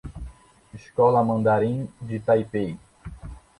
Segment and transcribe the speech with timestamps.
[0.73, 2.75] Escola Mandarim de Taipei